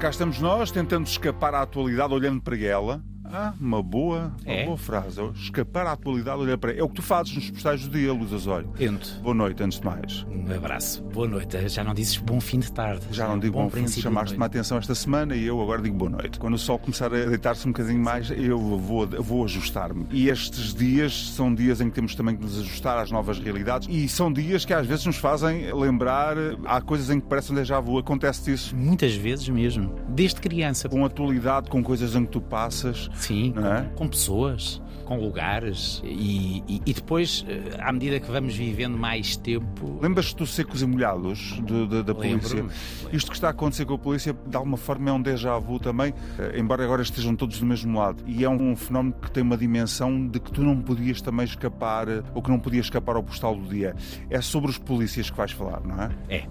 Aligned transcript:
cá 0.00 0.10
estamos 0.10 0.38
nós, 0.40 0.70
tentando 0.70 1.06
escapar 1.06 1.54
à 1.54 1.62
atualidade 1.62 2.12
olhando 2.12 2.40
para 2.42 2.56
ela. 2.58 3.02
Ah, 3.32 3.52
uma 3.60 3.82
boa, 3.82 4.32
uma 4.44 4.52
É? 4.52 4.64
boa 4.64 4.76
frase. 4.76 5.20
Escapar 5.34 5.86
à 5.86 5.92
atualidade 5.92 6.38
olhando 6.40 6.58
para. 6.58 6.72
É 6.72 6.82
o 6.82 6.88
que 6.88 6.94
tu 6.96 7.02
fazes 7.02 7.34
nos 7.34 7.50
postais 7.50 7.82
do 7.82 7.90
dia, 7.90 8.12
Luz 8.12 8.32
Azório. 8.32 8.68
Tento. 8.76 9.20
Boa 9.22 9.34
noite, 9.34 9.62
antes 9.62 9.78
de 9.80 9.84
mais. 9.86 10.24
Um 10.30 10.54
abraço. 10.54 11.02
Boa 11.02 11.26
noite. 11.28 11.68
Já 11.68 11.82
não 11.84 11.94
dizes 11.94 12.16
bom 12.18 12.40
fim 12.40 12.58
de 12.60 12.70
tarde. 12.72 13.02
Já 13.10 13.26
não 13.28 13.38
digo 13.38 13.54
bom, 13.54 13.64
fim, 13.66 13.78
princípio 13.78 13.94
de 13.96 14.02
chamaste-me 14.02 14.42
a 14.42 14.46
atenção 14.46 14.78
esta 14.78 14.94
semana 14.94 15.34
e 15.34 15.44
eu 15.44 15.60
agora 15.60 15.82
digo 15.82 15.96
boa 15.96 16.10
noite. 16.10 16.38
Quando 16.38 16.54
o 16.54 16.58
sol 16.58 16.78
começar 16.78 17.06
a 17.12 17.24
deitar-se 17.26 17.66
um 17.66 17.72
bocadinho 17.72 18.02
mais, 18.02 18.30
eu 18.30 18.58
vou, 18.78 19.06
vou 19.06 19.44
ajustar-me. 19.44 20.06
E 20.10 20.28
estes 20.28 20.74
dias 20.74 21.30
são 21.30 21.54
dias 21.54 21.80
em 21.80 21.88
que 21.88 21.94
temos 21.94 22.14
também 22.14 22.36
que 22.36 22.42
nos 22.42 22.58
ajustar 22.60 22.98
às 22.98 23.10
novas 23.10 23.38
realidades 23.38 23.88
e 23.90 24.08
são 24.08 24.32
dias 24.32 24.64
que 24.64 24.72
às 24.72 24.86
vezes 24.86 25.04
nos 25.06 25.16
fazem 25.16 25.72
lembrar. 25.74 26.36
Há 26.64 26.80
coisas 26.80 27.10
em 27.10 27.20
que 27.20 27.26
parece 27.26 27.52
um 27.52 27.54
déjà 27.54 27.80
vu. 27.80 27.98
Acontece 27.98 28.52
isso 28.52 28.76
Muitas 28.76 29.14
vezes 29.14 29.48
mesmo. 29.48 29.94
Desde 30.08 30.40
criança. 30.40 30.88
com 30.88 31.04
atualidade, 31.04 31.68
com 31.68 31.82
coisas 31.82 32.14
em 32.14 32.24
que 32.24 32.30
tu 32.32 32.40
passas. 32.40 33.08
Sim, 33.16 33.54
é? 33.56 33.82
com, 33.90 33.94
com 33.96 34.08
pessoas, 34.08 34.80
com 35.04 35.18
lugares. 35.18 36.00
E, 36.04 36.62
e- 36.68 36.82
e 36.86 36.92
depois, 36.94 37.44
eh, 37.48 37.76
à 37.80 37.92
medida 37.92 38.18
que 38.20 38.30
vamos 38.30 38.54
vivendo 38.56 38.96
mais 38.98 39.36
tempo. 39.36 39.98
Lembras-te 40.02 40.36
dos 40.36 40.54
secos 40.54 40.82
e 40.82 40.86
molhados 40.86 41.60
de- 41.64 41.86
de- 41.86 42.02
da 42.02 42.14
polícia? 42.14 42.64
Isto 43.12 43.30
que 43.30 43.36
está 43.36 43.48
a 43.48 43.50
acontecer 43.50 43.84
com 43.84 43.94
a 43.94 43.98
polícia, 43.98 44.36
de 44.46 44.56
alguma 44.56 44.76
forma, 44.76 45.08
é 45.10 45.12
um 45.12 45.22
déjà 45.22 45.58
vu 45.58 45.78
também, 45.78 46.12
eh, 46.38 46.58
embora 46.58 46.84
agora 46.84 47.02
estejam 47.02 47.34
todos 47.36 47.58
do 47.60 47.66
mesmo 47.66 47.98
lado. 47.98 48.22
E 48.26 48.44
é 48.44 48.48
um 48.50 48.74
fenómeno 48.76 49.14
que 49.22 49.30
tem 49.30 49.42
uma 49.42 49.56
dimensão 49.56 50.26
de 50.26 50.40
que 50.40 50.50
tu 50.52 50.62
não 50.62 50.80
podias 50.80 51.20
também 51.20 51.44
escapar, 51.44 52.08
eh, 52.08 52.22
ou 52.34 52.42
que 52.42 52.50
não 52.50 52.58
podias 52.58 52.86
escapar 52.86 53.16
ao 53.16 53.22
postal 53.22 53.54
do 53.56 53.68
dia. 53.68 53.94
É 54.28 54.40
sobre 54.40 54.70
os 54.70 54.78
polícias 54.78 55.30
que 55.30 55.36
vais 55.36 55.52
falar, 55.52 55.80
não 55.84 56.02
é? 56.02 56.10
É. 56.28 56.44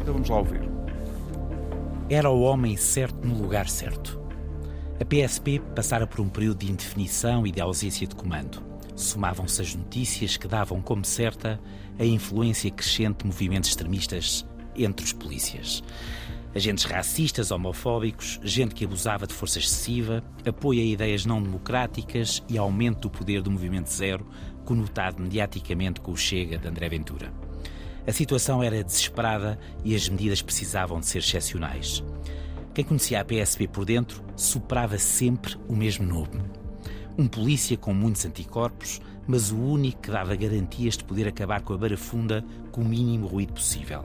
Então 0.00 0.12
vamos 0.14 0.28
lá 0.28 0.36
ouvir. 0.38 0.60
Era 2.10 2.28
o 2.30 2.42
homem 2.42 2.76
certo 2.76 3.26
no 3.26 3.40
lugar 3.40 3.68
certo. 3.68 4.20
A 5.02 5.04
PSP 5.04 5.60
passara 5.74 6.06
por 6.06 6.20
um 6.20 6.28
período 6.28 6.58
de 6.58 6.70
indefinição 6.70 7.44
e 7.44 7.50
de 7.50 7.60
ausência 7.60 8.06
de 8.06 8.14
comando. 8.14 8.62
Somavam-se 8.94 9.60
as 9.60 9.74
notícias 9.74 10.36
que 10.36 10.46
davam 10.46 10.80
como 10.80 11.04
certa 11.04 11.60
a 11.98 12.04
influência 12.04 12.70
crescente 12.70 13.18
de 13.18 13.26
movimentos 13.26 13.70
extremistas 13.70 14.46
entre 14.76 15.04
os 15.04 15.12
polícias. 15.12 15.82
Agentes 16.54 16.84
racistas, 16.84 17.50
homofóbicos, 17.50 18.38
gente 18.44 18.76
que 18.76 18.84
abusava 18.84 19.26
de 19.26 19.34
força 19.34 19.58
excessiva, 19.58 20.22
apoio 20.46 20.80
a 20.80 20.84
ideias 20.84 21.26
não 21.26 21.42
democráticas 21.42 22.40
e 22.48 22.56
aumento 22.56 23.00
do 23.00 23.10
poder 23.10 23.42
do 23.42 23.50
Movimento 23.50 23.90
Zero, 23.90 24.24
conotado 24.64 25.20
mediaticamente 25.20 26.00
com 26.00 26.12
o 26.12 26.16
Chega 26.16 26.58
de 26.58 26.68
André 26.68 26.88
Ventura. 26.88 27.34
A 28.06 28.12
situação 28.12 28.62
era 28.62 28.84
desesperada 28.84 29.58
e 29.84 29.96
as 29.96 30.08
medidas 30.08 30.42
precisavam 30.42 31.00
de 31.00 31.06
ser 31.06 31.18
excepcionais. 31.18 32.04
Quem 32.74 32.84
conhecia 32.84 33.20
a 33.20 33.24
PSP 33.24 33.68
por 33.68 33.84
dentro 33.84 34.24
superava 34.34 34.96
sempre 34.96 35.56
o 35.68 35.76
mesmo 35.76 36.06
nome. 36.06 36.42
Um 37.18 37.28
polícia 37.28 37.76
com 37.76 37.92
muitos 37.92 38.24
anticorpos, 38.24 38.98
mas 39.26 39.50
o 39.50 39.58
único 39.58 40.00
que 40.00 40.10
dava 40.10 40.34
garantias 40.34 40.96
de 40.96 41.04
poder 41.04 41.28
acabar 41.28 41.60
com 41.60 41.74
a 41.74 41.76
barafunda 41.76 42.42
com 42.70 42.80
o 42.80 42.84
mínimo 42.84 43.26
ruído 43.26 43.52
possível. 43.52 44.04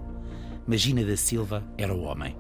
Magina 0.67 1.05
da 1.05 1.15
Silva 1.15 1.63
era 1.77 1.95
o 1.95 2.01
homem. 2.01 2.35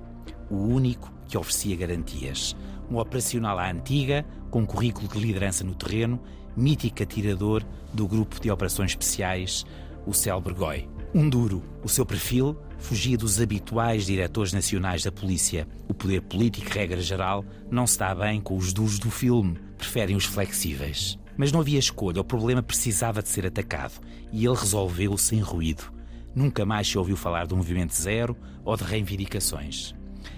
O 0.49 0.57
único 0.57 1.09
que 1.29 1.37
oferecia 1.37 1.77
garantias. 1.77 2.57
Um 2.91 2.97
operacional 2.97 3.57
à 3.57 3.71
antiga, 3.71 4.25
com 4.51 4.65
currículo 4.65 5.07
de 5.07 5.19
liderança 5.19 5.63
no 5.63 5.75
terreno, 5.75 6.19
mítico 6.57 7.03
atirador 7.03 7.63
do 7.93 8.05
grupo 8.05 8.39
de 8.41 8.51
operações 8.51 8.91
especiais, 8.91 9.65
o 10.05 10.13
célebre 10.13 10.53
Goi. 10.53 10.96
Um 11.13 11.29
duro. 11.29 11.63
O 11.81 11.87
seu 11.87 12.05
perfil 12.05 12.57
fugia 12.77 13.17
dos 13.17 13.39
habituais 13.39 14.05
diretores 14.05 14.51
nacionais 14.51 15.03
da 15.03 15.11
polícia. 15.11 15.67
O 15.87 15.93
poder 15.93 16.21
político, 16.21 16.69
regra 16.69 17.01
geral, 17.01 17.45
não 17.71 17.87
se 17.87 17.97
dá 17.97 18.13
bem 18.13 18.41
com 18.41 18.57
os 18.57 18.73
duros 18.73 18.99
do 18.99 19.09
filme. 19.09 19.57
Preferem 19.77 20.15
os 20.15 20.25
flexíveis. 20.25 21.17
Mas 21.37 21.51
não 21.51 21.61
havia 21.61 21.79
escolha, 21.79 22.19
o 22.19 22.25
problema 22.25 22.61
precisava 22.61 23.21
de 23.21 23.29
ser 23.29 23.45
atacado. 23.45 24.01
E 24.33 24.45
ele 24.45 24.55
resolveu 24.55 25.17
sem 25.17 25.39
ruído. 25.39 25.91
Nunca 26.35 26.65
mais 26.65 26.87
se 26.87 26.97
ouviu 26.97 27.15
falar 27.15 27.47
do 27.47 27.55
movimento 27.55 27.95
zero 27.95 28.35
ou 28.65 28.75
de 28.75 28.83
reivindicações. 28.83 29.95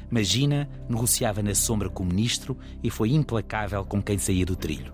Magina 0.10 0.70
negociava 0.88 1.42
na 1.42 1.56
sombra 1.56 1.90
com 1.90 2.04
o 2.04 2.06
ministro 2.06 2.58
e 2.84 2.90
foi 2.90 3.12
implacável 3.12 3.84
com 3.84 4.02
quem 4.02 4.18
saía 4.18 4.46
do 4.46 4.56
trilho. 4.56 4.94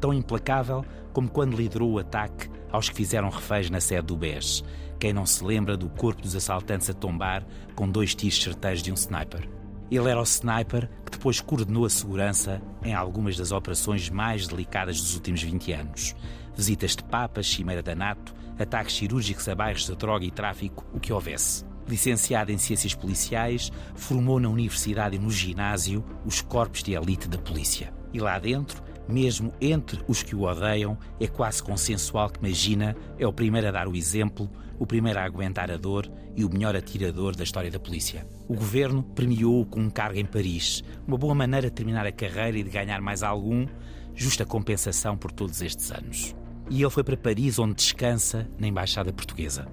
Tão 0.00 0.14
implacável 0.14 0.84
como 1.12 1.28
quando 1.28 1.56
liderou 1.56 1.92
o 1.92 1.98
ataque 1.98 2.48
aos 2.72 2.88
que 2.88 2.94
fizeram 2.94 3.28
reféns 3.28 3.70
na 3.70 3.80
sede 3.80 4.06
do 4.06 4.16
BES. 4.16 4.62
Quem 4.98 5.12
não 5.12 5.24
se 5.24 5.42
lembra 5.42 5.76
do 5.76 5.88
corpo 5.88 6.22
dos 6.22 6.36
assaltantes 6.36 6.90
a 6.90 6.94
tombar 6.94 7.46
com 7.74 7.88
dois 7.88 8.14
tiros 8.14 8.42
certeiros 8.42 8.82
de 8.82 8.90
um 8.90 8.94
sniper? 8.94 9.48
Ele 9.90 10.08
era 10.08 10.20
o 10.20 10.24
sniper 10.24 10.88
que 11.04 11.12
depois 11.12 11.40
coordenou 11.40 11.84
a 11.84 11.90
segurança 11.90 12.62
em 12.84 12.94
algumas 12.94 13.36
das 13.36 13.50
operações 13.50 14.08
mais 14.08 14.46
delicadas 14.46 15.00
dos 15.00 15.14
últimos 15.14 15.42
20 15.42 15.72
anos. 15.72 16.14
Visitas 16.54 16.94
de 16.94 17.02
papas, 17.02 17.48
cimeira 17.48 17.82
da 17.82 17.94
NATO, 17.94 18.34
ataques 18.58 18.94
cirúrgicos 18.94 19.48
a 19.48 19.54
bairros 19.54 19.86
de 19.86 19.96
droga 19.96 20.24
e 20.24 20.30
tráfico, 20.30 20.86
o 20.92 21.00
que 21.00 21.12
houvesse. 21.12 21.64
Licenciado 21.88 22.52
em 22.52 22.58
Ciências 22.58 22.94
Policiais, 22.94 23.72
formou 23.96 24.38
na 24.38 24.48
universidade 24.48 25.16
e 25.16 25.18
no 25.18 25.30
ginásio 25.30 26.04
os 26.24 26.40
corpos 26.40 26.82
de 26.82 26.92
elite 26.92 27.28
da 27.28 27.38
polícia. 27.38 27.92
E 28.12 28.20
lá 28.20 28.38
dentro, 28.38 28.82
mesmo 29.10 29.52
entre 29.60 30.02
os 30.06 30.22
que 30.22 30.34
o 30.34 30.42
odeiam, 30.42 30.96
é 31.18 31.26
quase 31.26 31.62
consensual 31.62 32.30
que 32.30 32.40
Magina 32.40 32.96
é 33.18 33.26
o 33.26 33.32
primeiro 33.32 33.68
a 33.68 33.70
dar 33.70 33.88
o 33.88 33.96
exemplo, 33.96 34.50
o 34.78 34.86
primeiro 34.86 35.18
a 35.18 35.24
aguentar 35.24 35.70
a 35.70 35.76
dor 35.76 36.10
e 36.36 36.44
o 36.44 36.50
melhor 36.50 36.74
atirador 36.74 37.36
da 37.36 37.44
história 37.44 37.70
da 37.70 37.78
polícia. 37.78 38.26
O 38.48 38.54
governo 38.54 39.02
premiou-o 39.02 39.66
com 39.66 39.80
um 39.80 39.90
cargo 39.90 40.18
em 40.18 40.24
Paris, 40.24 40.82
uma 41.06 41.18
boa 41.18 41.34
maneira 41.34 41.68
de 41.68 41.74
terminar 41.74 42.06
a 42.06 42.12
carreira 42.12 42.58
e 42.58 42.62
de 42.62 42.70
ganhar 42.70 43.00
mais 43.00 43.22
algum, 43.22 43.66
justa 44.14 44.44
compensação 44.44 45.16
por 45.16 45.30
todos 45.32 45.60
estes 45.60 45.90
anos. 45.90 46.34
E 46.70 46.80
ele 46.82 46.90
foi 46.90 47.02
para 47.02 47.16
Paris, 47.16 47.58
onde 47.58 47.74
descansa 47.74 48.48
na 48.58 48.66
Embaixada 48.66 49.12
Portuguesa. 49.12 49.66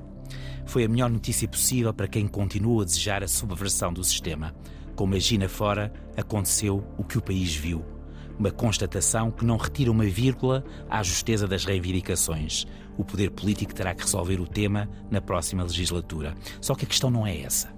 Foi 0.66 0.84
a 0.84 0.90
melhor 0.90 1.10
notícia 1.10 1.48
possível 1.48 1.94
para 1.94 2.08
quem 2.08 2.28
continua 2.28 2.82
a 2.82 2.86
desejar 2.86 3.24
a 3.24 3.28
subversão 3.28 3.94
do 3.94 4.04
sistema. 4.04 4.54
Com 4.96 5.06
Magina 5.06 5.48
fora, 5.48 5.94
aconteceu 6.18 6.84
o 6.98 7.04
que 7.04 7.18
o 7.18 7.22
país 7.22 7.56
viu. 7.56 7.97
Uma 8.38 8.52
constatação 8.52 9.32
que 9.32 9.46
não 9.46 9.58
retira 9.58 9.92
uma 9.92 10.06
vírgula 10.06 10.64
à 10.90 11.02
justeza 11.02 11.48
das 11.48 11.66
reivindicações. 11.66 12.66
O 12.98 13.04
poder 13.04 13.32
político 13.32 13.74
terá 13.74 13.96
que 13.96 14.04
resolver 14.04 14.40
o 14.40 14.48
tema 14.48 14.90
na 15.10 15.20
próxima 15.20 15.64
legislatura. 15.64 16.36
Só 16.62 16.76
que 16.76 16.86
a 16.86 16.88
questão 16.88 17.10
não 17.10 17.26
é 17.26 17.42
essa. 17.42 17.76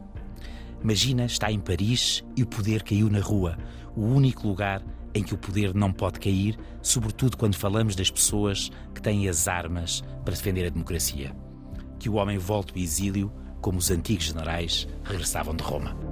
Magina 0.84 1.26
está 1.26 1.52
em 1.52 1.60
Paris 1.60 2.24
e 2.36 2.44
o 2.44 2.48
poder 2.48 2.84
caiu 2.84 3.10
na 3.10 3.20
rua. 3.20 3.58
O 3.96 4.02
único 4.02 4.48
lugar 4.48 4.84
em 5.14 5.24
que 5.24 5.34
o 5.34 5.38
poder 5.38 5.74
não 5.74 5.92
pode 5.92 6.20
cair, 6.20 6.58
sobretudo 6.82 7.38
quando 7.38 7.56
falamos 7.56 7.96
das 7.96 8.12
pessoas 8.12 8.70
que 8.94 9.02
têm 9.02 9.28
as 9.28 9.48
armas 9.48 10.04
para 10.24 10.36
defender 10.36 10.66
a 10.66 10.70
democracia. 10.70 11.36
Que 11.98 12.10
o 12.10 12.14
homem 12.14 12.38
volte 12.38 12.74
do 12.74 12.80
exílio 12.80 13.32
como 13.62 13.78
os 13.78 13.92
antigos 13.92 14.26
generais 14.26 14.88
regressavam 15.04 15.56
de 15.56 15.64
Roma. 15.64 16.09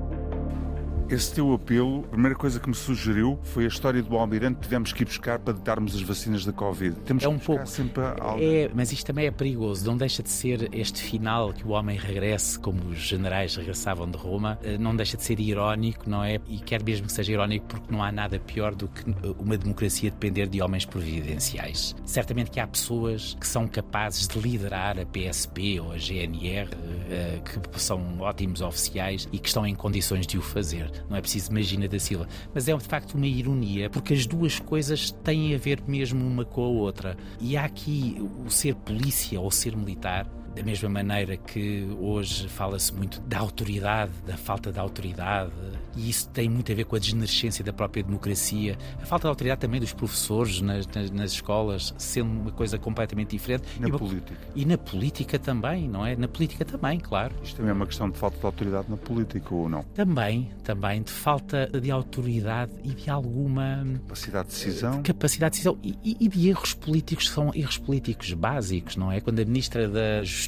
Esse 1.09 1.34
teu 1.34 1.53
apelo, 1.53 2.03
a 2.03 2.07
primeira 2.09 2.35
coisa 2.35 2.59
que 2.59 2.68
me 2.68 2.75
sugeriu 2.75 3.40
foi 3.44 3.63
a 3.63 3.68
história 3.68 4.03
do 4.03 4.18
almirante 4.18 4.56
que 4.57 4.63
tivemos 4.63 4.91
que 4.91 5.03
ir 5.03 5.06
buscar 5.06 5.40
para 5.40 5.53
darmos 5.53 5.95
as 5.95 6.01
vacinas 6.01 6.44
da 6.44 6.51
Covid. 6.51 6.97
Temos 7.06 7.23
É 7.23 7.28
que 7.28 7.34
um 7.34 7.40
pouco. 7.40 7.66
sempre 7.66 8.03
algo. 8.19 8.41
É, 8.41 8.69
mas 8.73 8.91
isto 8.91 9.06
também 9.06 9.25
é 9.25 9.31
perigoso. 9.31 9.85
Não 9.85 9.96
deixa 9.96 10.22
de 10.22 10.29
ser 10.29 10.69
este 10.73 11.01
final 11.01 11.53
que 11.53 11.66
o 11.66 11.69
homem 11.69 11.97
regresse, 11.97 12.59
como 12.59 12.81
os 12.90 12.97
generais 13.00 13.56
regressavam 13.56 14.09
de 14.12 14.17
Roma, 14.17 14.59
eh, 14.62 14.78
não 14.78 14.94
deixa 14.94 15.16
de 15.16 15.23
ser 15.23 15.40
irónico, 15.40 16.09
não 16.09 16.23
é? 16.23 16.41
E 16.47 16.59
quer 16.59 16.84
mesmo 16.84 17.07
que 17.07 17.13
seja 17.13 17.31
irónico 17.31 17.66
porque 17.67 17.90
não 17.90 18.03
há 18.03 18.12
nada 18.12 18.38
pior 18.38 18.75
do 18.75 18.90
que 18.90 19.09
eh, 19.09 19.13
uma 19.40 19.57
democracia 19.57 20.12
depender 20.12 20.47
de 20.47 20.62
homens 20.62 20.85
providenciais. 20.85 21.96
Certamente 22.05 22.52
que 22.52 22.59
há 22.59 22.67
pessoas 22.67 23.37
que 23.40 23.47
são 23.47 23.66
capazes 23.66 24.28
de 24.28 24.37
liderar 24.40 24.99
a 24.99 25.05
PSP 25.05 25.79
ou 25.79 25.93
a 25.93 25.97
GNR, 25.97 26.70
eh, 27.09 27.40
que 27.72 27.79
são 27.81 28.20
ótimos 28.20 28.59
oficiais 28.61 29.28
e 29.31 29.40
que 29.40 29.47
estão 29.47 29.66
em 29.66 29.73
condições 29.73 30.28
de 30.28 30.37
o 30.37 30.41
fazer. 30.41 30.97
Não 31.09 31.17
é 31.17 31.22
preciso 31.22 31.53
Magina 31.53 31.88
da 31.88 31.99
Silva. 31.99 32.28
Mas 32.53 32.67
é 32.67 32.76
de 32.76 32.84
facto 32.84 33.16
uma 33.16 33.28
ironia, 33.28 33.90
porque 33.90 34.14
as 34.14 34.26
duas 34.26 34.59
coisas 34.59 35.11
têm 35.11 35.55
a 35.55 35.58
ver 35.58 35.82
mesmo 35.88 36.26
uma 36.26 36.46
com 36.46 36.64
a 36.64 36.67
outra. 36.67 37.17
E 37.40 37.58
há 37.58 37.66
aqui 37.66 38.17
o 38.46 38.49
ser 38.49 38.76
polícia 38.76 39.40
ou 39.40 39.52
ser 39.52 39.76
militar. 39.76 40.29
Da 40.57 40.63
mesma 40.63 40.89
maneira 40.89 41.37
que 41.37 41.87
hoje 41.99 42.47
fala-se 42.47 42.91
muito 42.91 43.21
da 43.21 43.37
autoridade, 43.37 44.11
da 44.25 44.35
falta 44.35 44.71
de 44.71 44.79
autoridade, 44.79 45.51
e 45.95 46.09
isso 46.09 46.27
tem 46.29 46.49
muito 46.49 46.71
a 46.71 46.75
ver 46.75 46.83
com 46.85 46.95
a 46.95 46.99
desnascência 46.99 47.63
da 47.63 47.71
própria 47.71 48.01
democracia, 48.01 48.75
a 48.99 49.05
falta 49.05 49.27
de 49.27 49.29
autoridade 49.29 49.61
também 49.61 49.79
dos 49.79 49.93
professores 49.93 50.59
nas, 50.59 50.87
nas, 50.87 51.11
nas 51.11 51.31
escolas, 51.33 51.93
sendo 51.99 52.31
uma 52.31 52.51
coisa 52.51 52.79
completamente 52.79 53.29
diferente. 53.37 53.65
Na 53.79 53.87
e, 53.87 53.91
política. 53.91 54.35
e 54.55 54.65
na 54.65 54.79
política 54.79 55.37
também, 55.37 55.87
não 55.87 56.03
é? 56.03 56.15
Na 56.15 56.27
política 56.27 56.65
também, 56.65 56.99
claro. 56.99 57.35
Isto 57.43 57.57
também 57.57 57.69
é 57.69 57.73
uma 57.75 57.85
questão 57.85 58.09
de 58.09 58.17
falta 58.17 58.39
de 58.39 58.45
autoridade 58.47 58.89
na 58.89 58.97
política 58.97 59.53
ou 59.53 59.69
não? 59.69 59.83
Também, 59.93 60.49
também, 60.63 61.03
de 61.03 61.11
falta 61.11 61.67
de 61.67 61.91
autoridade 61.91 62.71
e 62.83 62.89
de 62.95 63.11
alguma 63.11 63.85
Capacidade 64.07 64.47
de 64.49 64.55
decisão. 64.55 65.03
capacidade 65.03 65.51
de 65.57 65.63
decisão 65.63 65.77
e, 65.83 65.95
e- 66.03 66.17
e 66.25 66.27
de 66.27 66.49
erros 66.49 66.73
políticos 66.73 67.27
que 67.27 67.33
são 67.35 67.51
erros 67.53 67.77
políticos 67.77 68.33
básicos, 68.33 68.95
não 68.95 69.11
é? 69.11 69.21
Quando 69.21 69.39
a 69.39 69.45
Ministra 69.45 69.87
da 69.87 70.23
Justiça 70.23 70.47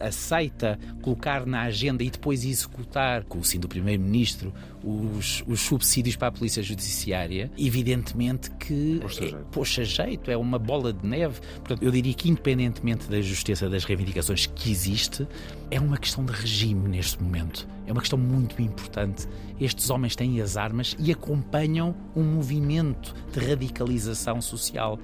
aceita 0.00 0.78
colocar 1.02 1.46
na 1.46 1.62
agenda 1.62 2.02
e 2.02 2.10
depois 2.10 2.44
executar, 2.44 3.24
com 3.24 3.38
o 3.38 3.44
sim 3.44 3.58
do 3.58 3.68
Primeiro-Ministro, 3.68 4.52
os, 4.82 5.42
os, 5.46 5.60
subsídios 5.60 6.16
para 6.16 6.28
a 6.28 6.32
Polícia 6.32 6.62
Judiciária, 6.62 7.50
evidentemente 7.58 8.50
que 8.52 8.98
poxa 9.00 9.20
jeito. 9.20 9.36
É, 9.36 9.40
poxa 9.50 9.84
jeito, 9.84 10.30
é 10.30 10.36
uma 10.36 10.58
bola 10.58 10.92
de 10.92 11.04
neve. 11.06 11.40
Portanto, 11.56 11.82
eu 11.82 11.90
diria 11.90 12.14
que, 12.14 12.28
independentemente 12.28 13.08
da 13.08 13.20
justiça 13.20 13.68
das 13.68 13.84
reivindicações 13.84 14.46
que 14.46 14.70
existe, 14.70 15.26
é 15.70 15.80
uma 15.80 15.98
questão 15.98 16.24
de 16.24 16.32
regime 16.32 16.88
neste 16.88 17.20
momento. 17.22 17.66
É 17.86 17.92
uma 17.92 18.00
questão 18.00 18.18
muito 18.18 18.60
importante. 18.62 19.26
Estes 19.60 19.90
homens 19.90 20.14
têm 20.14 20.40
as 20.40 20.56
armas 20.56 20.96
e 20.98 21.10
acompanham 21.10 21.94
um 22.14 22.22
movimento 22.22 23.14
de 23.32 23.40
radicalização 23.40 24.40
social. 24.40 24.98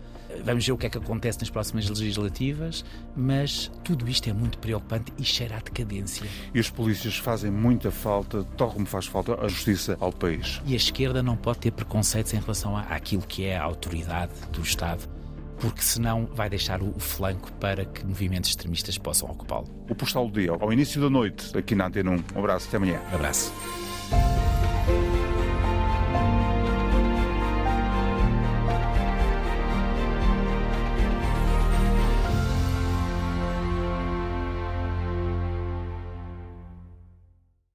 Vamos 0.45 0.67
ver 0.67 0.73
o 0.73 0.79
que 0.79 0.87
é 0.87 0.91
que 0.91 0.99
acontece 0.99 1.41
nas 1.41 1.51
próximas 1.51 1.89
legislativas, 1.89 2.85
mas 3.17 3.71
tudo 3.85 4.09
isto 4.09 4.29
é 4.29 4.33
muito 4.33 4.59
preocupante 4.59 5.13
e 5.19 5.25
cheira 5.25 5.57
à 5.57 5.59
decadência. 5.61 6.27
E 6.55 6.61
os 6.61 6.71
polícias 6.71 7.17
fazem 7.17 7.51
muita 7.51 7.91
falta, 7.91 8.45
tal 8.57 8.71
como 8.71 8.87
faz 8.87 9.07
falta 9.07 9.35
a 9.41 9.49
justiça 9.49 9.97
ao 10.01 10.13
país. 10.13 10.61
E 10.67 10.73
a 10.73 10.77
esquerda 10.77 11.23
não 11.23 11.37
pode 11.37 11.61
ter 11.61 11.71
preconceitos 11.71 12.33
em 12.33 12.41
relação 12.41 12.77
àquilo 12.77 13.23
que 13.23 13.45
é 13.45 13.57
a 13.57 13.63
autoridade 13.63 14.33
do 14.53 14.63
Estado 14.63 15.09
porque 15.63 15.81
senão 15.81 16.29
vai 16.35 16.51
deixar 16.51 16.83
o 16.83 16.99
flanco 16.99 17.53
para 17.53 17.85
que 17.85 18.05
movimentos 18.05 18.51
extremistas 18.51 18.99
possam 18.99 19.31
ocupá-lo. 19.31 19.69
O 19.89 19.95
postal 19.95 20.29
do 20.29 20.41
dia, 20.41 20.51
ao 20.51 20.73
início 20.73 21.01
da 21.01 21.09
noite, 21.09 21.57
aqui 21.57 21.77
na 21.77 21.87
Antena 21.87 22.11
1. 22.11 22.15
Um 22.35 22.39
abraço, 22.41 22.67
até 22.67 22.79
amanhã. 22.79 23.01
Um 23.13 23.15
abraço. 23.15 23.53